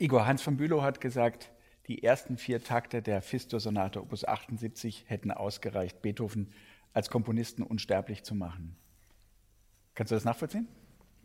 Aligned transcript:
Igor 0.00 0.26
Hans 0.26 0.40
von 0.40 0.56
Bülow 0.56 0.80
hat 0.80 1.02
gesagt, 1.02 1.50
die 1.86 2.02
ersten 2.02 2.38
vier 2.38 2.64
Takte 2.64 3.02
der 3.02 3.20
Fistur-Sonate 3.20 4.00
Opus 4.00 4.24
78 4.24 5.04
hätten 5.08 5.30
ausgereicht, 5.30 6.00
Beethoven 6.00 6.54
als 6.94 7.10
Komponisten 7.10 7.62
unsterblich 7.62 8.22
zu 8.22 8.34
machen. 8.34 8.76
Kannst 9.94 10.10
du 10.10 10.16
das 10.16 10.24
nachvollziehen? 10.24 10.68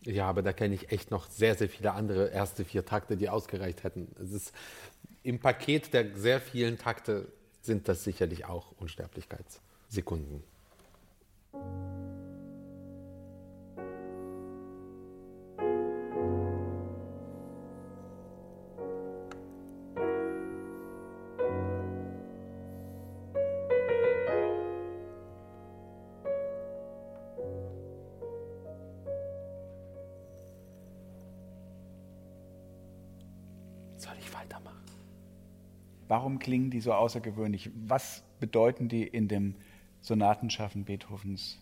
Ja, 0.03 0.27
aber 0.27 0.41
da 0.41 0.51
kenne 0.51 0.75
ich 0.75 0.91
echt 0.91 1.09
noch 1.09 1.29
sehr, 1.29 1.55
sehr 1.55 1.69
viele 1.69 1.93
andere 1.93 2.27
erste 2.31 2.65
vier 2.65 2.85
Takte, 2.85 3.15
die 3.15 3.29
ausgereicht 3.29 3.85
hätten. 3.85 4.13
Es 4.21 4.33
ist 4.33 4.53
im 5.23 5.39
Paket 5.39 5.93
der 5.93 6.13
sehr 6.13 6.41
vielen 6.41 6.77
Takte 6.77 7.31
sind 7.61 7.87
das 7.87 8.03
sicherlich 8.03 8.43
auch 8.45 8.73
Unsterblichkeitssekunden. 8.77 10.43
Warum 36.07 36.39
klingen 36.39 36.69
die 36.69 36.81
so 36.81 36.93
außergewöhnlich? 36.93 37.71
Was 37.87 38.23
bedeuten 38.39 38.89
die 38.89 39.03
in 39.03 39.27
dem 39.27 39.55
Sonatenschaffen 40.01 40.85
Beethovens? 40.85 41.57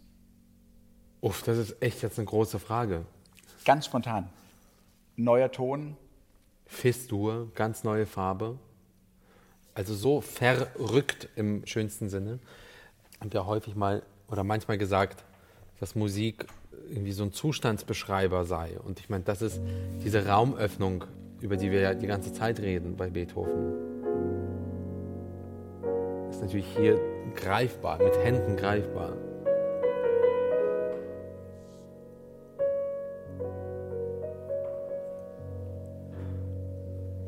Uff, 1.21 1.43
das 1.43 1.57
ist 1.57 1.81
echt 1.81 2.01
jetzt 2.01 2.19
eine 2.19 2.25
große 2.25 2.59
Frage. 2.59 3.05
Ganz 3.63 3.85
spontan. 3.85 4.27
Neuer 5.15 5.51
Ton. 5.51 5.95
Fistur, 6.65 7.51
ganz 7.55 7.83
neue 7.85 8.05
Farbe. 8.05 8.57
Also 9.73 9.95
so 9.95 10.19
verrückt 10.19 11.29
im 11.35 11.65
schönsten 11.65 12.09
Sinne. 12.09 12.39
Und 13.21 13.33
ja 13.33 13.45
häufig 13.45 13.75
mal 13.75 14.03
oder 14.27 14.43
manchmal 14.43 14.77
gesagt, 14.77 15.23
dass 15.79 15.95
Musik 15.95 16.47
irgendwie 16.89 17.13
so 17.13 17.23
ein 17.23 17.31
Zustandsbeschreiber 17.31 18.43
sei. 18.43 18.77
Und 18.79 18.99
ich 18.99 19.09
meine, 19.09 19.23
das 19.23 19.41
ist 19.41 19.61
diese 20.03 20.27
Raumöffnung, 20.27 21.05
über 21.43 21.57
die 21.57 21.71
wir 21.71 21.81
ja 21.81 21.93
die 21.93 22.07
ganze 22.07 22.33
Zeit 22.33 22.59
reden 22.59 22.95
bei 22.95 23.09
Beethoven 23.09 23.93
natürlich 26.43 26.67
hier 26.75 26.99
greifbar, 27.35 27.97
mit 27.99 28.17
Händen 28.17 28.57
greifbar. 28.57 29.13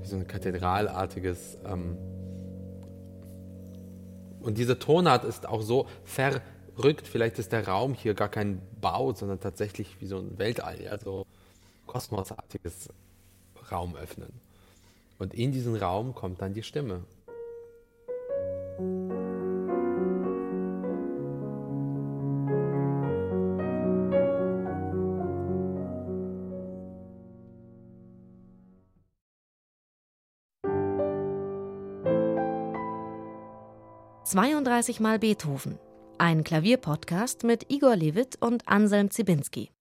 Wie 0.01 0.07
so 0.07 0.17
ein 0.17 0.27
kathedralartiges. 0.27 1.57
Ähm 1.65 1.97
und 4.41 4.57
diese 4.57 4.77
Tonart 4.77 5.23
ist 5.23 5.47
auch 5.47 5.61
so 5.61 5.87
verrückt. 6.03 7.07
Vielleicht 7.07 7.39
ist 7.39 7.51
der 7.53 7.67
Raum 7.67 7.93
hier 7.93 8.13
gar 8.13 8.29
kein 8.29 8.61
Bau, 8.79 9.13
sondern 9.13 9.39
tatsächlich 9.39 9.99
wie 10.01 10.07
so 10.07 10.17
ein 10.17 10.37
Weltall, 10.37 10.81
ja, 10.83 10.99
so 10.99 11.25
kosmosartiges 11.87 12.89
Raum 13.71 13.95
öffnen. 13.95 14.33
Und 15.19 15.33
in 15.33 15.51
diesen 15.51 15.75
Raum 15.75 16.13
kommt 16.13 16.41
dann 16.41 16.53
die 16.53 16.63
Stimme. 16.63 17.03
32 34.35 34.99
Mal 34.99 35.19
Beethoven. 35.19 35.79
Ein 36.17 36.43
Klavierpodcast 36.43 37.43
mit 37.43 37.71
Igor 37.71 37.95
Levit 37.95 38.35
und 38.41 38.67
Anselm 38.67 39.09
Zibinski. 39.09 39.74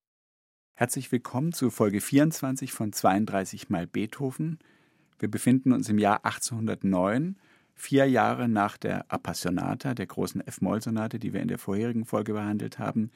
Herzlich 0.77 1.13
willkommen 1.13 1.53
zu 1.53 1.71
Folge 1.71 2.01
24 2.01 2.73
von 2.73 2.93
32 2.93 3.71
Mal 3.71 3.87
Beethoven. 3.87 4.59
Wir 5.21 5.31
befinden 5.31 5.71
uns 5.71 5.89
im 5.89 5.99
Jahr 5.99 6.25
1809, 6.25 7.37
vier 7.77 8.11
Jahre 8.11 8.49
nach 8.49 8.77
der 8.77 9.05
Appassionata, 9.09 9.95
der 9.95 10.07
großen 10.07 10.45
F-Moll-Sonate, 10.45 11.21
die 11.21 11.33
wir 11.33 11.43
in 11.43 11.47
der 11.47 11.59
vorherigen 11.59 12.05
Folge 12.05 12.33
behandelt 12.33 12.81
haben. 12.81 13.13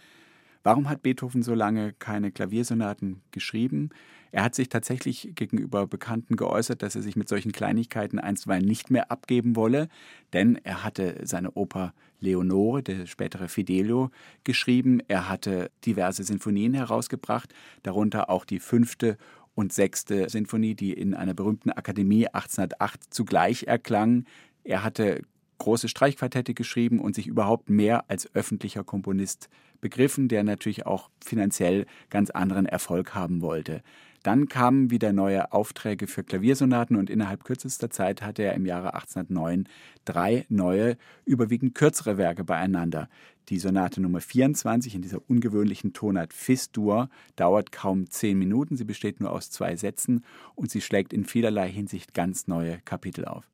Warum 0.69 0.91
hat 0.91 1.01
Beethoven 1.01 1.43
so 1.43 1.55
lange 1.55 1.95
keine 1.95 2.31
Klaviersonaten 2.31 3.23
geschrieben? 3.31 3.89
Er 4.33 4.45
hat 4.45 4.55
sich 4.55 4.69
tatsächlich 4.69 5.33
gegenüber 5.35 5.87
Bekannten 5.87 6.37
geäußert, 6.37 6.83
dass 6.83 6.95
er 6.95 7.01
sich 7.01 7.17
mit 7.17 7.27
solchen 7.27 7.53
Kleinigkeiten 7.53 8.19
einstweilen 8.19 8.67
nicht 8.67 8.91
mehr 8.91 9.11
abgeben 9.11 9.57
wolle, 9.57 9.89
denn 10.35 10.57
er 10.65 10.85
hatte 10.85 11.23
seine 11.23 11.53
Oper 11.53 11.95
Leonore, 12.21 12.83
der 12.83 13.07
spätere 13.07 13.49
Fidelio, 13.49 14.11
geschrieben. 14.45 15.01
Er 15.09 15.31
hatte 15.31 15.71
diverse 15.87 16.23
Sinfonien 16.23 16.75
herausgebracht, 16.75 17.55
darunter 17.83 18.29
auch 18.29 18.45
die 18.45 18.61
fünfte 18.61 19.17
und 19.55 19.73
sechste 19.73 20.29
Sinfonie, 20.29 20.75
die 20.75 20.93
in 20.93 21.15
einer 21.15 21.33
berühmten 21.33 21.71
Akademie 21.71 22.27
1808 22.27 23.05
zugleich 23.09 23.63
erklang. 23.63 24.27
Er 24.65 24.85
hatte 24.85 25.23
große 25.59 25.89
Streichquartette 25.89 26.55
geschrieben 26.55 27.01
und 27.01 27.15
sich 27.15 27.27
überhaupt 27.27 27.69
mehr 27.69 28.09
als 28.09 28.35
öffentlicher 28.35 28.85
Komponist 28.85 29.49
begriffen, 29.81 30.29
der 30.29 30.45
natürlich 30.45 30.87
auch 30.87 31.11
finanziell 31.25 31.87
ganz 32.11 32.31
anderen 32.31 32.67
Erfolg 32.67 33.15
haben 33.15 33.43
wollte. 33.43 33.83
Dann 34.23 34.49
kamen 34.49 34.91
wieder 34.91 35.13
neue 35.13 35.53
Aufträge 35.53 36.07
für 36.09 36.25
Klaviersonaten 36.25 36.97
und 36.97 37.09
innerhalb 37.09 37.45
kürzester 37.45 37.89
Zeit 37.89 38.21
hatte 38.21 38.43
er 38.43 38.55
im 38.55 38.67
Jahre 38.67 38.95
1809 38.95 39.69
drei 40.05 40.45
neue, 40.49 40.97
überwiegend 41.25 41.75
kürzere 41.75 42.19
Werke 42.19 42.45
beieinander. 42.45 43.09
Die 43.49 43.59
Sonate 43.59 44.01
Nummer 44.01 44.21
24 44.21 44.95
in 44.95 45.03
dieser 45.03 45.23
ungewöhnlichen 45.31 45.93
Tonart 45.93 46.33
Fis-Dur 46.33 47.09
dauert 47.37 47.73
kaum 47.73 48.11
zehn 48.11 48.39
Minuten. 48.39 48.77
Sie 48.77 48.85
besteht 48.85 49.21
nur 49.21 49.31
aus 49.31 49.51
zwei 49.51 49.77
Sätzen 49.77 50.25
und 50.55 50.71
sie 50.71 50.81
schlägt 50.81 51.13
in 51.13 51.25
vielerlei 51.25 51.71
Hinsicht 51.71 52.13
ganz 52.13 52.49
neue 52.49 52.79
Kapitel 52.85 53.25
auf. 53.25 53.49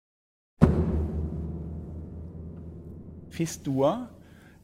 Fis-Dur, 3.34 4.08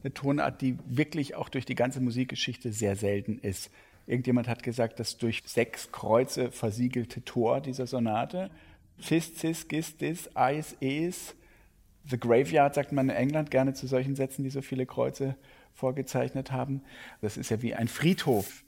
eine 0.03 0.13
Tonart, 0.13 0.61
die 0.61 0.77
wirklich 0.85 1.35
auch 1.35 1.49
durch 1.49 1.65
die 1.65 1.75
ganze 1.75 1.99
Musikgeschichte 1.99 2.71
sehr 2.71 2.95
selten 2.95 3.39
ist. 3.39 3.69
Irgendjemand 4.07 4.47
hat 4.47 4.63
gesagt, 4.63 4.99
das 4.99 5.17
durch 5.17 5.43
sechs 5.45 5.91
Kreuze 5.91 6.51
versiegelte 6.51 7.23
Tor 7.23 7.61
dieser 7.61 7.85
Sonate. 7.85 8.49
Fis, 8.97 9.37
cis, 9.37 9.67
gis, 9.67 9.97
dis, 9.97 10.35
eis, 10.35 10.75
es. 10.79 11.35
The 12.09 12.19
Graveyard 12.19 12.73
sagt 12.73 12.91
man 12.91 13.09
in 13.09 13.15
England 13.15 13.51
gerne 13.51 13.73
zu 13.73 13.87
solchen 13.87 14.15
Sätzen, 14.15 14.43
die 14.43 14.49
so 14.49 14.61
viele 14.61 14.85
Kreuze 14.85 15.35
vorgezeichnet 15.73 16.51
haben. 16.51 16.81
Das 17.21 17.37
ist 17.37 17.51
ja 17.51 17.61
wie 17.61 17.75
ein 17.75 17.87
Friedhof. 17.87 18.63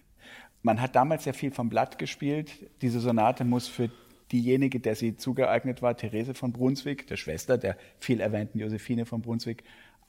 Man 0.61 0.81
hat 0.81 0.95
damals 0.95 1.23
sehr 1.23 1.33
viel 1.33 1.51
vom 1.51 1.69
Blatt 1.69 1.97
gespielt. 1.97 2.51
Diese 2.81 2.99
Sonate 2.99 3.43
muss 3.43 3.67
für 3.67 3.89
diejenige, 4.31 4.79
der 4.79 4.95
sie 4.95 5.17
zugeeignet 5.17 5.81
war, 5.81 5.97
Therese 5.97 6.33
von 6.33 6.53
Brunswick, 6.53 7.07
der 7.07 7.17
Schwester 7.17 7.57
der 7.57 7.77
viel 7.99 8.19
erwähnten 8.19 8.59
Josephine 8.59 9.05
von 9.05 9.21
Brunswick, 9.21 9.63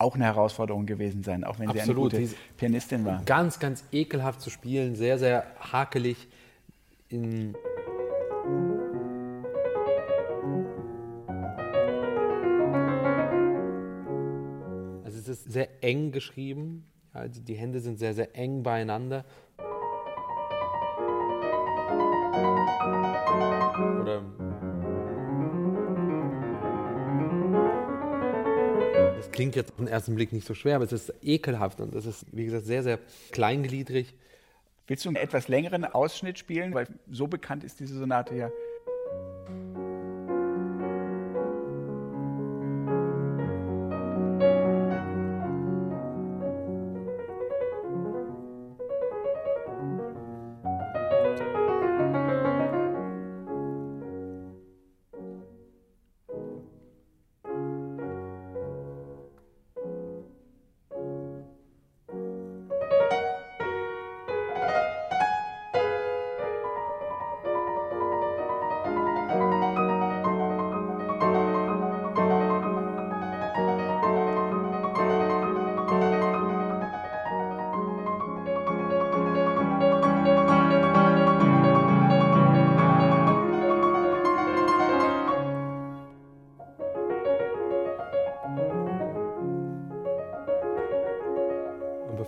auch 0.04 0.14
eine 0.14 0.24
Herausforderung 0.24 0.86
gewesen 0.86 1.22
sein, 1.24 1.42
auch 1.44 1.58
wenn 1.58 1.68
Absolut. 1.68 2.12
sie 2.12 2.16
eine 2.16 2.26
gute 2.26 2.36
Pianistin 2.56 3.04
war. 3.04 3.22
Ganz, 3.24 3.58
ganz 3.58 3.84
ekelhaft 3.90 4.40
zu 4.40 4.50
spielen, 4.50 4.94
sehr, 4.94 5.18
sehr 5.18 5.46
hakelig. 5.58 6.28
In 7.08 7.54
also 15.04 15.18
es 15.18 15.28
ist 15.28 15.52
sehr 15.52 15.82
eng 15.82 16.12
geschrieben. 16.12 16.86
Ja, 17.14 17.28
die, 17.28 17.40
die 17.40 17.54
Hände 17.54 17.80
sind 17.80 17.98
sehr, 17.98 18.14
sehr 18.14 18.36
eng 18.36 18.62
beieinander. 18.62 19.24
Klingt 29.34 29.56
jetzt 29.56 29.72
auf 29.72 29.76
den 29.78 29.88
ersten 29.88 30.14
Blick 30.14 30.32
nicht 30.32 30.46
so 30.46 30.54
schwer, 30.54 30.76
aber 30.76 30.84
es 30.84 30.92
ist 30.92 31.12
ekelhaft 31.22 31.80
und 31.80 31.94
es 31.94 32.06
ist, 32.06 32.24
wie 32.32 32.44
gesagt, 32.44 32.64
sehr, 32.64 32.82
sehr 32.82 32.98
kleingliedrig. 33.32 34.14
Willst 34.86 35.04
du 35.04 35.08
einen 35.08 35.16
etwas 35.16 35.48
längeren 35.48 35.84
Ausschnitt 35.84 36.38
spielen? 36.38 36.72
Weil 36.72 36.86
so 37.10 37.26
bekannt 37.26 37.64
ist 37.64 37.80
diese 37.80 37.98
Sonate 37.98 38.34
ja 38.36 38.50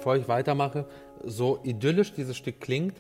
bevor 0.07 0.19
ich 0.19 0.29
weitermache, 0.29 0.85
so 1.25 1.59
idyllisch 1.65 2.13
dieses 2.13 2.37
Stück 2.37 2.61
klingt, 2.61 2.95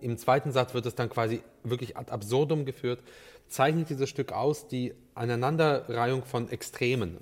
im 0.00 0.18
zweiten 0.18 0.50
Satz 0.50 0.74
wird 0.74 0.84
es 0.84 0.96
dann 0.96 1.08
quasi 1.08 1.44
wirklich 1.62 1.96
ad 1.96 2.10
absurdum 2.10 2.64
geführt, 2.64 3.04
zeichnet 3.46 3.88
dieses 3.88 4.08
Stück 4.08 4.32
aus 4.32 4.66
die 4.66 4.92
Aneinanderreihung 5.14 6.24
von 6.24 6.50
Extremen, 6.50 7.18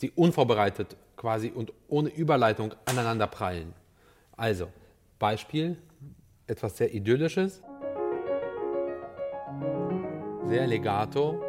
die 0.00 0.10
unvorbereitet 0.10 0.96
quasi 1.18 1.52
und 1.54 1.74
ohne 1.88 2.08
Überleitung 2.08 2.72
aneinander 2.86 3.26
prallen. 3.26 3.74
Also, 4.38 4.68
Beispiel, 5.18 5.76
etwas 6.46 6.78
sehr 6.78 6.94
Idyllisches, 6.94 7.60
sehr 10.46 10.66
legato, 10.66 11.42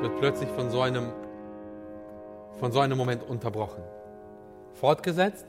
wird 0.00 0.18
plötzlich 0.18 0.50
von 0.50 0.70
so 0.70 0.80
einem, 0.80 1.12
von 2.58 2.72
so 2.72 2.80
einem 2.80 2.96
Moment 2.96 3.22
unterbrochen. 3.22 3.82
Fortgesetzt, 4.74 5.46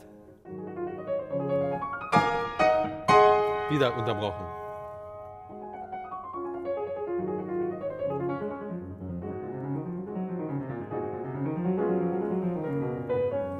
wieder 3.69 3.97
unterbrochen. 3.97 4.45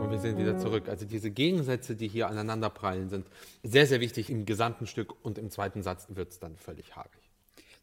Und 0.02 0.12
wir 0.12 0.20
sind 0.20 0.38
wieder 0.38 0.58
zurück. 0.58 0.88
Also 0.90 1.06
diese 1.06 1.32
Gegensätze, 1.32 1.96
die 1.96 2.08
hier 2.08 2.28
aneinanderprallen, 2.28 3.10
sind 3.10 3.28
sehr, 3.64 3.88
sehr 3.88 4.02
wichtig 4.02 4.30
im 4.30 4.46
gesamten 4.46 4.86
Stück 4.88 5.14
und 5.24 5.38
im 5.38 5.50
zweiten 5.50 5.82
Satz 5.82 6.08
wird 6.10 6.32
es 6.32 6.40
dann 6.40 6.56
völlig 6.56 6.96
haarig. 6.96 7.33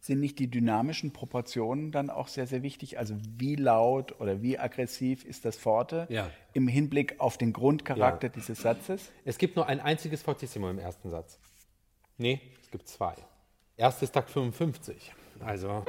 Sind 0.02 0.20
nicht 0.20 0.38
die 0.38 0.49
dynamischen 0.50 1.12
Proportionen 1.12 1.93
dann 1.93 2.08
auch 2.08 2.29
sehr, 2.29 2.47
sehr 2.47 2.62
wichtig? 2.62 2.99
Also 2.99 3.17
wie 3.37 3.55
laut 3.55 4.19
oder 4.19 4.41
wie 4.41 4.58
aggressiv 4.58 5.25
ist 5.26 5.44
das 5.44 5.56
Forte 5.58 6.06
Ja. 6.08 6.31
im 6.55 6.69
Hinblick 6.69 7.20
auf 7.20 7.37
den 7.37 7.52
Grundcharakter 7.52 8.29
Ja. 8.29 8.32
dieses 8.32 8.62
Satzes? 8.62 9.12
Es 9.26 9.37
gibt 9.37 9.56
nur 9.56 9.67
ein 9.67 9.79
einziges 9.81 10.23
Fortissimo 10.23 10.70
im 10.70 10.79
ersten 10.79 11.11
Satz. 11.11 11.38
Nee, 12.17 12.41
es 12.62 12.70
gibt 12.70 12.88
zwei. 12.88 13.14
Erstes 13.76 14.11
Takt 14.11 14.31
55. 14.31 15.12
Also. 15.41 15.85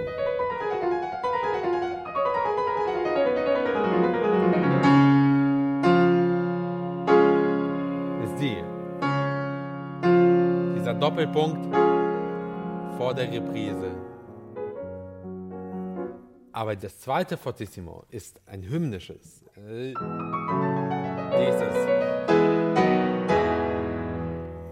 Ist 8.24 8.36
die. 8.42 8.58
Dieser 10.76 10.94
Doppelpunkt 10.94 11.76
vor 13.02 13.16
der 13.16 13.32
Reprise. 13.32 13.90
Aber 16.52 16.76
das 16.76 17.00
zweite 17.00 17.36
Fortissimo 17.36 18.04
ist 18.12 18.40
ein 18.46 18.62
hymnisches. 18.62 19.44
Äh, 19.56 19.96
Dieses. 21.40 21.76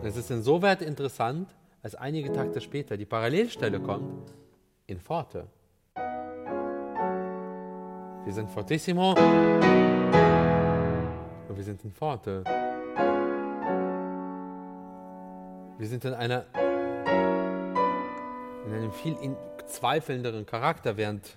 Es 0.03 0.15
ist 0.15 0.29
insoweit 0.29 0.83
interessant, 0.83 1.55
als 1.81 1.95
einige 1.95 2.31
Takte 2.31 2.61
später 2.61 2.97
die 2.97 3.07
Parallelstelle 3.07 3.79
kommt 3.79 4.31
in 4.85 4.99
Forte. 4.99 5.47
Wir 8.25 8.33
sind 8.33 8.51
Fortissimo 8.51 9.15
und 11.47 11.57
wir 11.57 11.63
sind 11.63 11.83
in 11.83 11.91
Forte. 11.91 12.43
Wir 15.79 15.87
sind 15.87 16.05
in 16.05 16.13
einer 16.13 16.45
in 18.65 18.73
einem 18.73 18.91
viel 18.91 19.15
in 19.21 19.35
zweifelnderen 19.65 20.45
Charakter, 20.45 20.97
während 20.97 21.35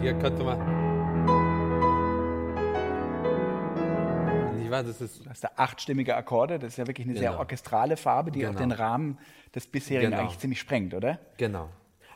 hier 0.00 0.14
könnte 0.14 0.44
man 0.44 0.86
Ich 4.62 4.70
weiß, 4.70 4.86
das 4.86 5.00
ist 5.00 5.24
Du 5.24 5.30
hast 5.30 5.44
da 5.44 5.50
achtstimmige 5.56 6.16
Akkorde, 6.16 6.58
das 6.58 6.72
ist 6.72 6.76
ja 6.78 6.86
wirklich 6.86 7.06
eine 7.06 7.16
sehr 7.16 7.30
Genau. 7.30 7.40
orchestrale 7.40 7.96
Farbe, 7.96 8.30
die 8.32 8.44
auch 8.46 8.50
Genau. 8.50 8.60
den 8.60 8.72
Rahmen 8.72 9.18
des 9.54 9.66
bisherigen 9.66 10.10
Genau. 10.10 10.22
eigentlich 10.24 10.38
ziemlich 10.38 10.58
sprengt, 10.60 10.92
oder? 10.94 11.18
Genau. 11.36 11.68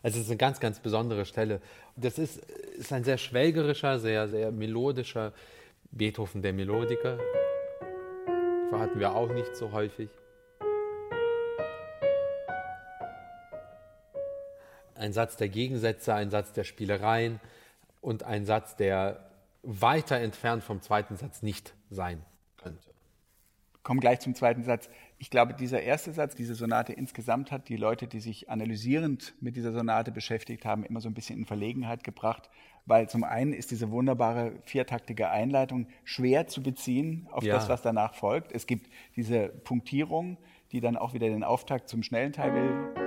Also 0.02 0.18
es 0.18 0.24
ist 0.24 0.30
eine 0.30 0.38
ganz, 0.38 0.60
ganz 0.60 0.80
besondere 0.80 1.24
Stelle. 1.26 1.60
Das 1.96 2.18
ist, 2.18 2.38
ist 2.78 2.92
ein 2.92 3.04
sehr 3.04 3.18
schwelgerischer, 3.18 3.98
sehr, 4.00 4.28
sehr 4.28 4.50
melodischer 4.50 5.32
Beethoven, 5.92 6.42
der 6.42 6.52
Melodiker. 6.52 7.18
Hatten 8.72 8.98
wir 8.98 9.14
auch 9.14 9.28
nicht 9.28 9.54
so 9.56 9.72
häufig. 9.72 10.08
Ein 15.00 15.14
Satz 15.14 15.38
der 15.38 15.48
Gegensätze, 15.48 16.14
ein 16.14 16.28
Satz 16.28 16.52
der 16.52 16.64
Spielereien 16.64 17.40
und 18.02 18.22
ein 18.24 18.44
Satz, 18.44 18.76
der 18.76 19.30
weiter 19.62 20.16
entfernt 20.18 20.62
vom 20.62 20.82
zweiten 20.82 21.16
Satz 21.16 21.40
nicht 21.42 21.74
sein 21.88 22.22
könnte. 22.58 22.90
Kommen 23.82 24.00
gleich 24.00 24.20
zum 24.20 24.34
zweiten 24.34 24.62
Satz. 24.62 24.90
Ich 25.16 25.30
glaube, 25.30 25.54
dieser 25.54 25.80
erste 25.80 26.12
Satz, 26.12 26.34
diese 26.34 26.54
Sonate 26.54 26.92
insgesamt 26.92 27.50
hat 27.50 27.70
die 27.70 27.78
Leute, 27.78 28.08
die 28.08 28.20
sich 28.20 28.50
analysierend 28.50 29.32
mit 29.40 29.56
dieser 29.56 29.72
Sonate 29.72 30.12
beschäftigt 30.12 30.66
haben, 30.66 30.84
immer 30.84 31.00
so 31.00 31.08
ein 31.08 31.14
bisschen 31.14 31.38
in 31.38 31.46
Verlegenheit 31.46 32.04
gebracht, 32.04 32.50
weil 32.84 33.08
zum 33.08 33.24
einen 33.24 33.54
ist 33.54 33.70
diese 33.70 33.90
wunderbare 33.90 34.52
viertaktige 34.66 35.30
Einleitung 35.30 35.86
schwer 36.04 36.46
zu 36.46 36.62
beziehen 36.62 37.26
auf 37.30 37.42
Ja. 37.42 37.54
das, 37.54 37.70
was 37.70 37.80
danach 37.80 38.14
folgt. 38.14 38.52
Es 38.52 38.66
gibt 38.66 38.90
diese 39.16 39.48
Punktierung, 39.48 40.36
die 40.72 40.80
dann 40.80 40.98
auch 40.98 41.14
wieder 41.14 41.28
den 41.28 41.42
Auftakt 41.42 41.88
zum 41.88 42.02
schnellen 42.02 42.34
Teil 42.34 42.52
will. 42.52 42.99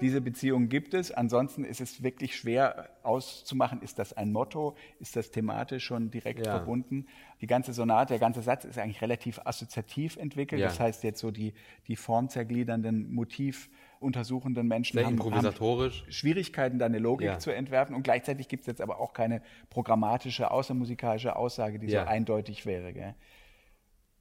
Diese 0.00 0.20
Beziehung 0.20 0.68
gibt 0.68 0.92
es. 0.92 1.12
Ansonsten 1.12 1.64
ist 1.64 1.80
es 1.80 2.02
wirklich 2.02 2.36
schwer 2.36 2.90
auszumachen, 3.02 3.80
ist 3.80 3.98
das 3.98 4.12
ein 4.12 4.32
Motto, 4.32 4.76
ist 4.98 5.16
das 5.16 5.30
thematisch 5.30 5.84
schon 5.84 6.10
direkt 6.10 6.44
Ja. 6.46 6.56
verbunden. 6.58 7.06
Die 7.40 7.46
ganze 7.46 7.72
Sonate, 7.72 8.08
der 8.14 8.18
ganze 8.18 8.42
Satz 8.42 8.64
ist 8.64 8.78
eigentlich 8.78 9.00
relativ 9.00 9.40
assoziativ 9.44 10.16
entwickelt. 10.16 10.60
Ja. 10.60 10.66
Das 10.68 10.80
heißt 10.80 11.04
jetzt 11.04 11.20
so 11.20 11.30
die, 11.30 11.54
die 11.86 11.96
formzergliedernden, 11.96 13.14
motivuntersuchenden 13.14 14.66
Menschen 14.66 14.98
Sehr 14.98 15.06
haben, 15.06 15.14
improvisatorisch. 15.14 16.02
haben 16.02 16.12
Schwierigkeiten, 16.12 16.78
da 16.78 16.86
eine 16.86 16.98
Logik 16.98 17.26
Ja. 17.28 17.38
zu 17.38 17.50
entwerfen. 17.54 17.94
Und 17.94 18.02
gleichzeitig 18.02 18.48
gibt 18.48 18.62
es 18.62 18.66
jetzt 18.66 18.80
aber 18.82 18.98
auch 19.00 19.12
keine 19.14 19.42
programmatische, 19.70 20.50
außermusikalische 20.50 21.36
Aussage, 21.36 21.78
die 21.78 21.88
so 21.88 21.98
eindeutig 21.98 22.66
wäre. 22.66 22.92
Gell? 22.92 23.14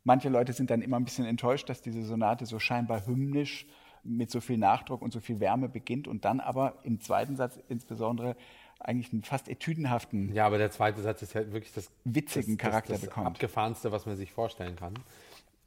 Manche 0.06 0.30
Leute 0.30 0.54
sind 0.54 0.70
dann 0.70 0.82
immer 0.82 0.98
ein 0.98 1.06
bisschen 1.06 1.26
enttäuscht, 1.26 1.68
dass 1.68 1.82
diese 1.82 2.04
Sonate 2.04 2.46
so 2.46 2.60
scheinbar 2.60 3.06
hymnisch 3.08 3.66
mit 4.04 4.32
so 4.32 4.42
viel 4.42 4.58
Nachdruck 4.58 5.02
und 5.02 5.14
so 5.14 5.20
viel 5.20 5.40
Wärme 5.40 5.70
beginnt 5.70 6.08
und 6.08 6.26
dann 6.26 6.40
aber 6.40 6.74
im 6.84 7.00
zweiten 7.00 7.36
Satz 7.36 7.58
insbesondere 7.70 8.36
eigentlich 8.80 9.14
einen 9.14 9.24
fast 9.24 9.48
etüdenhaften 9.48 10.34
Ja, 10.34 10.46
aber 10.46 10.58
der 10.58 10.72
zweite 10.72 11.02
Satz 11.02 11.22
ist 11.22 11.34
ja 11.34 11.52
wirklich 11.54 11.74
das 11.74 11.90
Witzigen 12.04 12.58
das, 12.58 12.62
Charakter 12.62 12.94
das, 12.94 13.02
das 13.02 13.10
bekommt. 13.10 13.28
abgefahrenste, 13.28 13.92
was 13.92 14.06
man 14.06 14.18
sich 14.18 14.32
vorstellen 14.32 14.76
kann. 14.76 14.94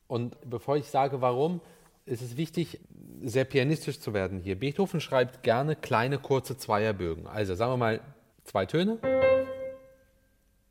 Und 0.07 0.37
bevor 0.49 0.76
ich 0.76 0.87
sage, 0.87 1.21
warum, 1.21 1.61
ist 2.05 2.23
es 2.23 2.37
wichtig, 2.37 2.78
sehr 3.23 3.45
pianistisch 3.45 4.00
zu 4.00 4.14
werden 4.14 4.38
hier. 4.38 4.59
Beethoven 4.59 5.00
schreibt 5.00 5.43
gerne 5.43 5.75
kleine, 5.75 6.19
kurze 6.19 6.57
Zweierbögen. 6.57 7.26
Also 7.26 7.55
sagen 7.55 7.73
wir 7.73 7.76
mal 7.78 8.00
zwei 8.45 8.66
Töne 8.66 8.99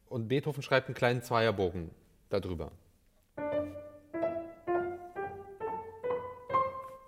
und 0.07 0.27
Beethoven 0.29 0.63
schreibt 0.63 0.87
einen 0.87 0.95
kleinen 0.95 1.21
Zweierbogen 1.23 1.89
darüber. 2.29 2.71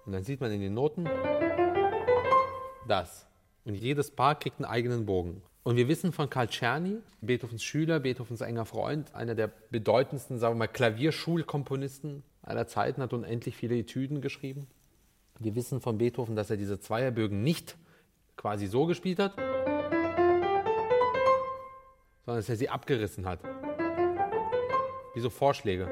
Und 0.07 0.13
dann 0.13 0.23
sieht 0.23 0.39
man 0.39 0.51
in 0.53 0.61
den 0.61 0.73
Noten 0.73 1.07
das. 2.87 3.27
Und 3.65 3.75
jedes 3.75 4.09
Paar 4.09 4.39
kriegt 4.39 4.57
einen 4.57 4.65
eigenen 4.65 5.05
Bogen. 5.05 5.41
Und 5.63 5.75
wir 5.75 5.89
wissen 5.89 6.13
von 6.13 6.29
Karl 6.29 6.47
Czerny, 6.47 6.99
Beethovens 7.19 7.61
Schüler, 7.61 7.99
Beethovens 7.99 8.39
enger 8.39 8.63
Freund, 8.63 9.13
einer 9.13 9.35
der 9.35 9.51
bedeutendsten, 9.69 10.39
sagen 10.39 10.55
wir 10.55 10.59
mal, 10.59 10.67
Klavierschulkomponisten 10.67 12.23
aller 12.41 12.67
Zeiten, 12.67 13.01
hat 13.01 13.11
unendlich 13.11 13.57
viele 13.57 13.77
Etüden 13.77 14.21
geschrieben. 14.21 14.67
Wir 15.39 15.55
wissen 15.55 15.81
von 15.81 15.97
Beethoven, 15.97 16.37
dass 16.37 16.49
er 16.49 16.55
diese 16.55 16.79
Zweierbögen 16.79 17.43
nicht 17.43 17.75
quasi 18.37 18.67
so 18.67 18.85
gespielt 18.85 19.19
hat, 19.19 19.35
sondern 22.25 22.37
dass 22.37 22.47
er 22.47 22.55
sie 22.55 22.69
abgerissen 22.69 23.25
hat. 23.25 23.41
Wie 25.13 25.19
so 25.19 25.29
Vorschläge. 25.29 25.89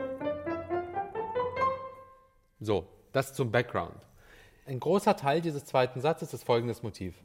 So, 2.61 2.87
das 3.15 3.33
zum 3.33 3.51
Background. 3.51 3.95
Ein 4.65 4.79
großer 4.79 5.15
Teil 5.15 5.39
dieses 5.39 5.63
zweiten 5.65 6.01
Satzes 6.01 6.33
ist 6.33 6.43
folgendes 6.43 6.83
Motiv. 6.83 7.15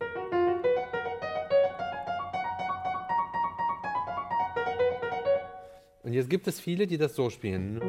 Und 6.03 6.13
jetzt 6.13 6.31
gibt 6.31 6.47
es 6.47 6.61
viele, 6.61 6.87
die 6.87 6.97
das 6.97 7.15
so 7.15 7.29
spielen. 7.29 7.81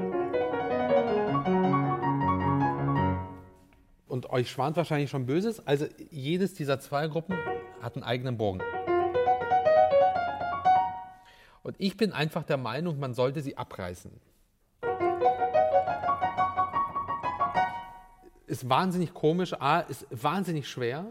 Und 4.08 4.30
euch 4.32 4.50
schwant 4.50 4.78
wahrscheinlich 4.78 5.10
schon 5.10 5.26
Böses. 5.26 5.66
Also 5.68 5.86
jedes 6.10 6.56
dieser 6.56 6.80
zwei 6.80 7.08
Gruppen 7.08 7.38
hat 7.82 7.96
einen 7.96 8.04
eigenen 8.04 8.38
Bogen. 8.38 8.62
Und 11.64 11.76
ich 11.78 11.98
bin 11.98 12.12
einfach 12.12 12.44
der 12.44 12.58
Meinung, 12.58 13.00
man 13.00 13.14
sollte 13.14 13.42
sie 13.42 13.58
abreißen. 13.58 14.12
Ist 18.52 18.68
wahnsinnig 18.68 19.14
komisch, 19.14 19.54
A, 19.62 19.80
ist 19.80 20.06
wahnsinnig 20.12 20.68
schwer, 20.68 21.06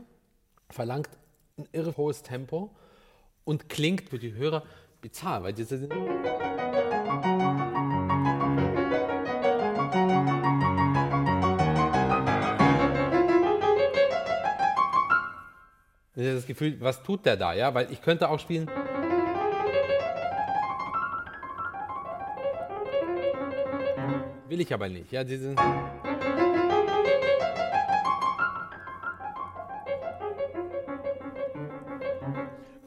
verlangt 0.68 1.09
ein 1.56 1.66
irre 1.73 1.97
hohes 1.97 2.23
Tempo 2.23 2.68
und 3.44 3.70
klingt 3.70 4.11
für 4.11 4.18
die 4.18 4.35
Hörer 4.35 4.62
bizarr, 5.00 5.42
weil 5.42 5.54
diese 5.54 5.88
das 16.14 16.47
Gefühl, 16.47 16.78
was 16.78 17.02
tut 17.02 17.25
der 17.25 17.38
da, 17.38 17.54
ja? 17.54 17.73
Weil 17.73 17.90
ich 17.90 18.02
könnte 18.02 18.28
auch 18.28 18.38
spielen. 18.38 18.70
Will 24.47 24.61
ich 24.61 24.75
aber 24.75 24.90
nicht, 24.90 25.11
ja, 25.11 25.25
diesen. 25.25 25.56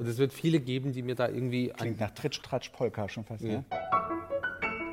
Und 0.03 0.09
es 0.09 0.17
wird 0.17 0.33
viele 0.33 0.59
geben, 0.59 0.91
die 0.91 1.01
mir 1.01 1.15
da 1.15 1.29
irgendwie. 1.29 1.69
Klingt 1.69 2.01
nach 2.01 2.11
Tritsch, 2.11 2.41
Tratsch, 2.43 2.67
Polka 2.73 3.07
schon 3.07 3.23
fast, 3.23 3.41
ja. 3.41 3.63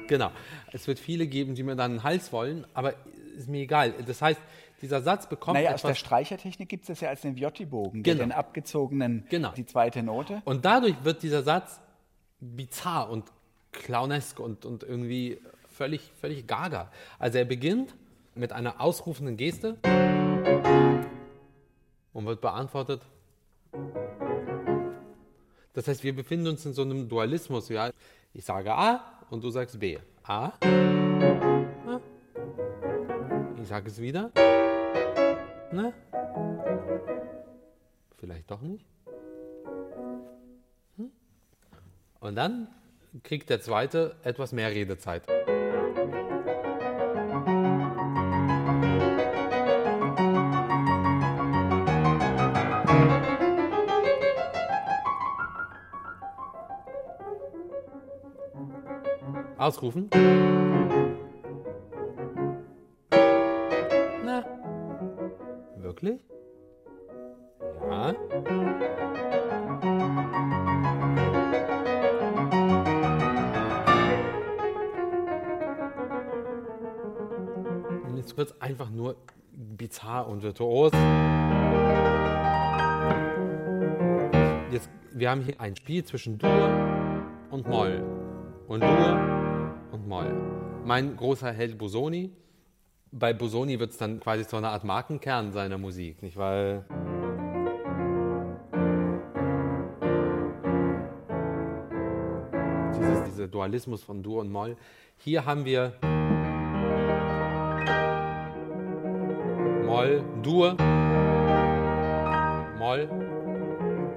Genau. 0.06 0.30
Es 0.70 0.86
wird 0.86 1.00
viele 1.00 1.26
geben, 1.26 1.56
die 1.56 1.64
mir 1.64 1.74
dann 1.74 1.90
einen 1.90 2.02
Hals 2.04 2.32
wollen, 2.32 2.64
aber 2.74 2.94
ist 3.36 3.48
mir 3.48 3.62
egal. 3.62 3.92
Das 4.06 4.22
heißt, 4.22 4.40
dieser 4.82 5.02
Satz 5.02 5.28
bekommt. 5.28 5.56
Naja, 5.56 5.74
aus 5.74 5.82
der 5.82 5.96
Streichertechnik 5.96 6.68
gibt 6.68 6.84
es 6.84 6.86
das 6.86 7.00
ja 7.00 7.08
als 7.08 7.22
den 7.22 7.34
Viotti-Bogen, 7.34 8.04
Genau. 8.04 8.20
den 8.22 8.30
abgezogenen, 8.30 9.26
Genau. 9.30 9.50
die 9.50 9.66
zweite 9.66 10.04
Note. 10.04 10.42
Und 10.44 10.64
dadurch 10.64 10.94
wird 11.02 11.24
dieser 11.24 11.42
Satz 11.42 11.80
bizarr 12.38 13.10
und 13.10 13.24
clownesk 13.72 14.38
und, 14.38 14.64
und 14.64 14.84
irgendwie 14.84 15.40
völlig, 15.70 16.12
völlig 16.20 16.46
gaga. 16.46 16.92
Also 17.18 17.38
er 17.38 17.46
beginnt 17.46 17.96
mit 18.36 18.52
einer 18.52 18.80
ausrufenden 18.80 19.36
Geste 19.36 19.76
und 22.12 22.26
wird 22.26 22.40
beantwortet. 22.40 23.02
Das 25.72 25.86
heißt, 25.86 26.02
wir 26.02 26.14
befinden 26.14 26.48
uns 26.48 26.66
in 26.66 26.72
so 26.72 26.82
einem 26.82 27.08
Dualismus. 27.08 27.68
Ja? 27.68 27.90
Ich 28.34 28.44
sage 28.44 28.72
A 28.72 29.18
und 29.30 29.44
du 29.44 29.50
sagst 29.50 29.78
B. 29.78 29.98
A. 30.24 30.46
A. 30.46 32.00
Ich 33.60 33.68
sage 33.68 33.88
es 33.88 34.00
wieder. 34.00 34.30
Ne? 35.72 35.92
Vielleicht 38.18 38.50
doch 38.50 38.60
nicht. 38.60 38.84
Und 42.20 42.34
dann 42.34 42.68
kriegt 43.22 43.48
der 43.48 43.60
zweite 43.60 44.16
etwas 44.24 44.52
mehr 44.52 44.70
Redezeit. 44.70 45.22
Ausrufen. 59.70 60.10
Na, 64.24 64.44
wirklich? 65.76 66.18
Ja. 67.88 68.08
Und 78.08 78.16
jetzt 78.16 78.36
wird 78.36 78.50
es 78.50 78.60
einfach 78.60 78.90
nur 78.90 79.14
bizarr 79.52 80.26
und 80.26 80.42
virtuos. 80.42 80.90
Jetzt, 84.72 84.90
wir 85.12 85.30
haben 85.30 85.42
hier 85.42 85.60
ein 85.60 85.76
Spiel 85.76 86.02
zwischen 86.02 86.38
Dur 86.38 86.70
und 87.52 87.68
Moll. 87.68 88.02
Und 88.66 88.82
Dur 88.82 89.39
und 89.92 90.08
Moll. 90.08 90.32
Mein 90.84 91.16
großer 91.16 91.52
Held 91.52 91.78
Busoni. 91.78 92.32
Bei 93.12 93.32
Busoni 93.32 93.78
wird 93.80 93.90
es 93.90 93.98
dann 93.98 94.20
quasi 94.20 94.44
so 94.44 94.56
eine 94.56 94.68
Art 94.68 94.84
Markenkern 94.84 95.52
seiner 95.52 95.78
Musik, 95.78 96.22
nicht? 96.22 96.36
Weil. 96.36 96.84
Dieses, 102.96 103.24
dieser 103.24 103.48
Dualismus 103.48 104.02
von 104.02 104.22
Dur 104.22 104.40
und 104.40 104.50
Moll. 104.50 104.76
Hier 105.16 105.44
haben 105.44 105.64
wir 105.64 105.94
Moll, 109.86 110.22
Dur, 110.42 110.76
Moll. 112.78 113.08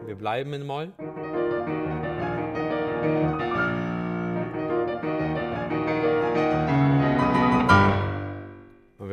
Wir 0.06 0.16
bleiben 0.16 0.54
in 0.54 0.68
Moll. 0.68 0.94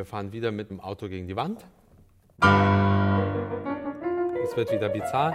Wir 0.00 0.06
fahren 0.06 0.32
wieder 0.32 0.50
mit 0.50 0.70
dem 0.70 0.80
Auto 0.80 1.10
gegen 1.10 1.26
die 1.26 1.36
Wand. 1.36 1.66
Es 4.42 4.56
wird 4.56 4.72
wieder 4.72 4.88
bizarr. 4.88 5.34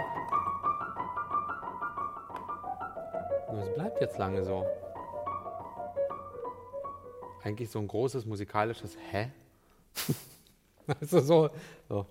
Und 3.46 3.58
es 3.60 3.72
bleibt 3.74 4.00
jetzt 4.00 4.18
lange 4.18 4.42
so. 4.42 4.66
Eigentlich 7.44 7.70
so 7.70 7.78
ein 7.78 7.86
großes 7.86 8.26
musikalisches 8.26 8.96
Hä? 9.12 9.30
Also 11.00 11.20
so, 11.20 11.50
so? 11.88 12.06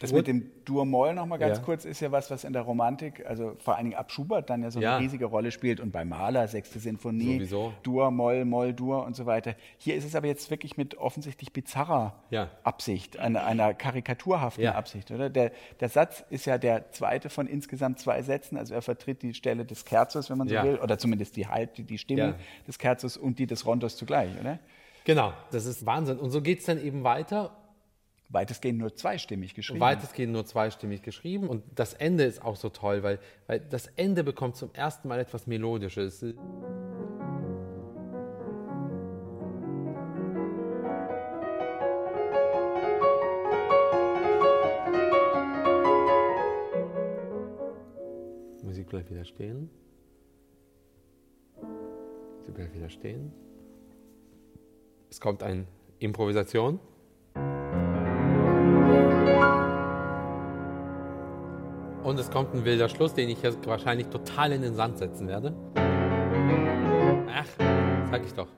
Das 0.00 0.12
mit 0.14 0.26
dem 0.26 0.50
Dur-Moll 0.64 1.14
nochmal 1.14 1.38
ganz 1.38 1.58
Ja. 1.58 1.62
kurz 1.64 1.84
ist 1.84 2.00
ja 2.00 2.10
was, 2.10 2.30
was 2.30 2.44
in 2.44 2.54
der 2.54 2.62
Romantik, 2.62 3.24
also 3.26 3.54
vor 3.58 3.76
allen 3.76 3.84
Dingen 3.84 3.96
ab 3.98 4.10
Schubert 4.10 4.48
dann 4.48 4.62
ja 4.62 4.70
so 4.70 4.80
Ja. 4.80 4.96
eine 4.96 5.04
riesige 5.04 5.26
Rolle 5.26 5.50
spielt 5.52 5.78
und 5.78 5.92
bei 5.92 6.06
Mahler, 6.06 6.48
Sechste 6.48 6.78
Sinfonie, 6.78 7.34
Sowieso. 7.34 7.72
Dur, 7.82 8.10
Moll, 8.10 8.46
Moll, 8.46 8.72
Dur 8.72 9.04
und 9.04 9.14
so 9.14 9.26
weiter. 9.26 9.54
Hier 9.76 9.94
ist 9.96 10.04
es 10.06 10.14
aber 10.14 10.26
jetzt 10.26 10.50
wirklich 10.50 10.78
mit 10.78 10.96
offensichtlich 10.96 11.52
bizarrer 11.52 12.14
Ja. 12.30 12.48
Absicht, 12.64 13.18
einer, 13.18 13.44
einer 13.44 13.74
karikaturhaften 13.74 14.64
Ja. 14.64 14.74
Absicht, 14.74 15.10
oder? 15.10 15.28
Der, 15.28 15.52
der 15.80 15.88
Satz 15.90 16.24
ist 16.30 16.46
ja 16.46 16.56
der 16.56 16.90
zweite 16.92 17.28
von 17.28 17.46
insgesamt 17.46 17.98
zwei 17.98 18.22
Sätzen, 18.22 18.56
also 18.56 18.72
er 18.72 18.80
vertritt 18.82 19.20
die 19.22 19.34
Stelle 19.34 19.66
des 19.66 19.84
Kerzos, 19.84 20.30
wenn 20.30 20.38
man 20.38 20.48
so 20.48 20.54
Ja. 20.54 20.64
will, 20.64 20.78
oder 20.78 20.96
zumindest 20.96 21.36
die 21.36 21.46
Halt, 21.46 21.76
die, 21.76 21.84
die 21.84 21.98
Stimme 21.98 22.20
Ja. 22.22 22.34
des 22.66 22.78
Kerzos 22.78 23.18
und 23.18 23.38
die 23.38 23.46
des 23.46 23.66
Rondos 23.66 23.96
zugleich, 23.98 24.30
oder? 24.40 24.58
Genau, 25.04 25.34
das 25.50 25.66
ist 25.66 25.84
Wahnsinn. 25.84 26.18
Und 26.18 26.30
so 26.30 26.40
geht 26.40 26.60
es 26.60 26.64
dann 26.64 26.82
eben 26.82 27.04
weiter. 27.04 27.50
Weitestgehend 28.32 28.78
nur 28.78 28.94
zweistimmig 28.94 29.54
geschrieben. 29.54 29.80
Weitestgehend 29.80 30.32
nur 30.32 30.46
zweistimmig 30.46 31.02
geschrieben. 31.02 31.48
Und 31.48 31.64
das 31.74 31.94
Ende 31.94 32.22
ist 32.24 32.42
auch 32.42 32.54
so 32.54 32.68
toll, 32.68 33.02
weil, 33.02 33.18
weil 33.48 33.58
das 33.58 33.88
Ende 33.96 34.22
bekommt 34.22 34.54
zum 34.54 34.72
ersten 34.72 35.08
Mal 35.08 35.18
etwas 35.18 35.48
Melodisches. 35.48 36.24
Musik 48.62 48.88
bleibt 48.88 49.10
wieder 49.10 49.24
stehen. 49.24 49.68
Sie 52.46 52.52
bleibt 52.52 52.76
wieder 52.76 52.90
stehen. 52.90 53.32
Es 55.10 55.20
kommt 55.20 55.42
eine 55.42 55.66
Improvisation. 55.98 56.78
Und 62.10 62.18
es 62.18 62.28
kommt 62.28 62.52
ein 62.54 62.64
wilder 62.64 62.88
Schluss, 62.88 63.14
den 63.14 63.28
ich 63.28 63.40
jetzt 63.40 63.64
wahrscheinlich 63.68 64.08
total 64.08 64.50
in 64.50 64.62
den 64.62 64.74
Sand 64.74 64.98
setzen 64.98 65.28
werde. 65.28 65.54
Ach, 67.32 67.46
sag 68.10 68.26
ich 68.26 68.34
doch. 68.34 68.48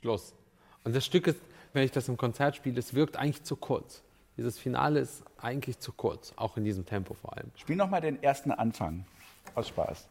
Schluss. 0.00 0.34
Und 0.84 0.96
das 0.96 1.04
Stück 1.04 1.26
ist, 1.26 1.38
wenn 1.74 1.84
ich 1.84 1.90
das 1.90 2.08
im 2.08 2.16
Konzert 2.16 2.56
spiele, 2.56 2.78
es 2.78 2.94
wirkt 2.94 3.18
eigentlich 3.18 3.42
zu 3.42 3.56
kurz. 3.56 4.02
Dieses 4.38 4.58
Finale 4.58 5.00
ist 5.00 5.22
eigentlich 5.36 5.78
zu 5.78 5.92
kurz, 5.92 6.32
auch 6.36 6.56
in 6.56 6.64
diesem 6.64 6.86
Tempo 6.86 7.12
vor 7.12 7.36
allem. 7.36 7.50
Spiel 7.56 7.76
nochmal 7.76 8.00
den 8.00 8.22
ersten 8.22 8.52
Anfang. 8.52 9.04
Aus 9.54 9.68
Spaß. 9.68 10.08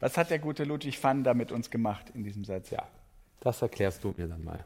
Was 0.00 0.16
hat 0.16 0.30
der 0.30 0.38
gute 0.38 0.64
Ludwig 0.64 1.02
van 1.02 1.24
da 1.24 1.34
mit 1.34 1.52
uns 1.52 1.70
gemacht 1.70 2.10
in 2.14 2.24
diesem 2.24 2.44
Satz? 2.44 2.70
Ja, 2.70 2.86
das 3.40 3.62
erklärst 3.62 4.04
du 4.04 4.14
mir 4.16 4.28
dann 4.28 4.44
mal. 4.44 4.64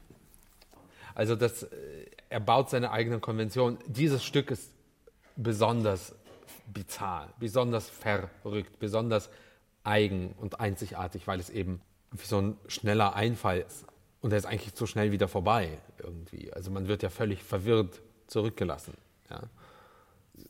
Also 1.15 1.37
das, 1.37 1.65
äh, 1.65 2.07
er 2.29 2.41
baut 2.41 2.71
seine 2.71 2.91
eigene 2.91 3.19
Konvention. 3.19 3.79
Dieses 3.87 4.25
Stück 4.25 4.51
ist 4.51 4.71
besonders 5.37 6.15
bizarr, 6.67 7.33
besonders 7.39 7.89
verrückt, 7.89 8.79
besonders 8.79 9.31
eigen 9.85 10.35
und 10.39 10.61
einzigartig, 10.61 11.27
weil 11.27 11.41
es 11.41 11.51
eben 11.51 11.81
so 12.23 12.41
ein 12.41 12.59
schneller 12.69 13.15
Einfall. 13.15 13.67
Und 14.21 14.31
der 14.31 14.39
ist 14.39 14.47
eigentlich 14.47 14.75
so 14.75 14.87
schnell 14.87 15.13
wieder 15.13 15.29
vorbei 15.29 15.79
irgendwie. 15.99 16.53
Also 16.53 16.71
man 16.71 16.89
wird 16.89 17.03
ja 17.03 17.11
völlig 17.11 17.43
verwirrt 17.43 18.01
zurückgelassen. 18.27 18.95
Ja. 19.29 19.43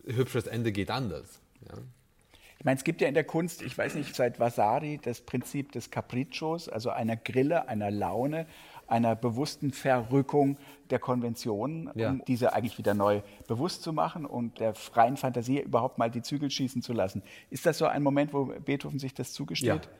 Hübsches 0.04 0.46
Ende 0.46 0.72
geht 0.72 0.90
anders. 0.90 1.40
Ja. 1.68 1.78
Ich 2.62 2.64
meine, 2.64 2.76
es 2.76 2.84
gibt 2.84 3.00
ja 3.00 3.08
in 3.08 3.14
der 3.14 3.24
Kunst, 3.24 3.60
ich 3.60 3.76
weiß 3.76 3.96
nicht, 3.96 4.14
seit 4.14 4.38
Vasari 4.38 5.00
das 5.02 5.20
Prinzip 5.20 5.72
des 5.72 5.90
Capriccios, 5.90 6.68
also 6.68 6.90
einer 6.90 7.16
Grille, 7.16 7.66
einer 7.66 7.90
Laune, 7.90 8.46
einer 8.86 9.16
bewussten 9.16 9.72
Verrückung 9.72 10.56
der 10.90 11.00
Konventionen, 11.00 11.90
Ja. 11.96 12.10
um 12.10 12.24
diese 12.24 12.52
eigentlich 12.52 12.78
wieder 12.78 12.94
neu 12.94 13.22
bewusst 13.48 13.82
zu 13.82 13.92
machen 13.92 14.24
und 14.24 14.60
der 14.60 14.74
freien 14.76 15.16
Fantasie 15.16 15.58
überhaupt 15.60 15.98
mal 15.98 16.08
die 16.08 16.22
Zügel 16.22 16.52
schießen 16.52 16.82
zu 16.82 16.92
lassen. 16.92 17.24
Ist 17.50 17.66
das 17.66 17.78
so 17.78 17.86
ein 17.86 18.00
Moment, 18.00 18.32
wo 18.32 18.44
Beethoven 18.44 19.00
sich 19.00 19.12
das 19.12 19.32
zugesteht? 19.32 19.66
Ja. 19.86 19.90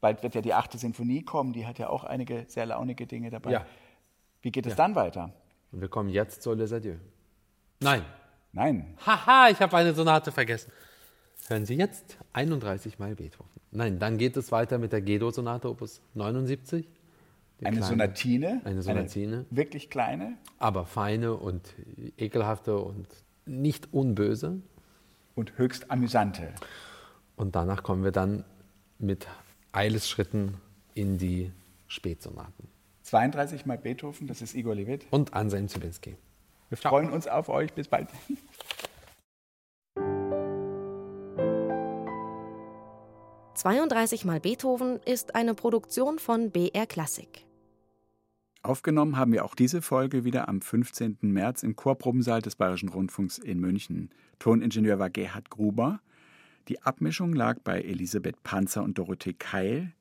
Bald 0.00 0.24
wird 0.24 0.34
ja 0.34 0.40
die 0.40 0.54
achte 0.54 0.76
Sinfonie 0.76 1.22
kommen, 1.22 1.52
die 1.52 1.68
hat 1.68 1.78
ja 1.78 1.88
auch 1.88 2.02
einige 2.02 2.46
sehr 2.48 2.66
launige 2.66 3.06
Dinge 3.06 3.30
dabei. 3.30 3.52
Ja. 3.52 3.66
Wie 4.42 4.50
geht 4.50 4.66
es 4.66 4.74
dann 4.74 4.96
weiter? 4.96 5.32
Wir 5.70 5.86
kommen 5.88 6.08
jetzt 6.08 6.42
zu 6.42 6.52
Les 6.52 6.72
Adieux. 6.72 6.98
Nein. 7.78 8.04
Nein, 8.50 8.96
Haha, 9.06 9.50
ich 9.50 9.60
habe 9.60 9.76
eine 9.76 9.94
Sonate 9.94 10.32
vergessen. 10.32 10.72
Hören 11.46 11.64
Sie 11.64 11.74
jetzt 11.74 12.18
31 12.32 12.98
Mal 12.98 13.14
Beethoven. 13.14 13.48
Nein, 13.70 13.98
dann 13.98 14.18
geht 14.18 14.36
es 14.36 14.52
weiter 14.52 14.78
mit 14.78 14.92
der 14.92 15.00
Gedo-Sonate 15.00 15.68
Opus 15.70 16.00
79. 16.14 16.86
Die 17.60 17.66
eine 17.66 17.76
kleine, 17.78 17.86
Sonatine. 17.90 18.60
Eine 18.64 18.82
Sonatine. 18.82 19.36
Eine 19.36 19.46
wirklich 19.50 19.90
kleine. 19.90 20.36
Aber 20.58 20.84
feine 20.84 21.34
und 21.34 21.74
ekelhafte 22.16 22.76
und 22.78 23.06
nicht 23.46 23.92
unböse. 23.92 24.60
und 25.34 25.56
höchst 25.56 25.90
amüsante. 25.90 26.52
Und 27.36 27.54
danach 27.56 27.82
kommen 27.82 28.04
wir 28.04 28.10
dann 28.12 28.44
mit 28.98 29.26
Eilesschritten 29.72 30.54
in 30.94 31.16
die 31.18 31.52
Spätsonaten. 31.86 32.68
32 33.04 33.64
mal 33.64 33.78
Beethoven, 33.78 34.26
das 34.26 34.42
ist 34.42 34.54
Igor 34.54 34.74
Levit. 34.74 35.06
Und 35.10 35.32
Anselm 35.32 35.68
Zybinski. 35.68 36.16
Wir 36.68 36.76
freuen 36.76 37.10
uns 37.10 37.26
auf 37.26 37.48
euch. 37.48 37.72
Bis 37.72 37.88
bald. 37.88 38.08
»32 43.58 44.24
mal 44.24 44.38
Beethoven« 44.38 45.00
ist 45.04 45.34
eine 45.34 45.52
Produktion 45.52 46.20
von 46.20 46.52
BR 46.52 46.86
Klassik. 46.86 47.44
Aufgenommen 48.62 49.16
haben 49.16 49.32
wir 49.32 49.44
auch 49.44 49.56
diese 49.56 49.82
Folge 49.82 50.24
wieder 50.24 50.48
am 50.48 50.60
15. 50.60 51.18
März 51.22 51.64
im 51.64 51.74
Chorprobensaal 51.74 52.40
des 52.40 52.54
Bayerischen 52.54 52.88
Rundfunks 52.88 53.38
in 53.38 53.58
München. 53.58 54.10
Toningenieur 54.38 55.00
war 55.00 55.10
Gerhard 55.10 55.50
Gruber. 55.50 56.00
Die 56.68 56.80
Abmischung 56.82 57.32
lag 57.32 57.58
bei 57.64 57.80
Elisabeth 57.80 58.42
Panzer 58.44 58.84
und 58.84 58.96
Dorothee 58.96 59.32
Keil. 59.32 59.92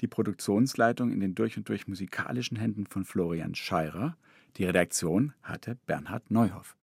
Die 0.00 0.08
Produktionsleitung 0.08 1.12
in 1.12 1.20
den 1.20 1.36
durch 1.36 1.56
und 1.56 1.68
durch 1.68 1.86
musikalischen 1.86 2.56
Händen 2.56 2.86
von 2.86 3.04
Florian 3.04 3.54
Scheirer. 3.54 4.16
Die 4.56 4.64
Redaktion 4.64 5.34
hatte 5.42 5.76
Bernhard 5.86 6.30
Neuhoff. 6.30 6.72